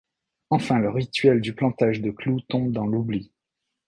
[0.49, 3.31] Enfin, le rituel du plantage de clou tombe dans l'oubli.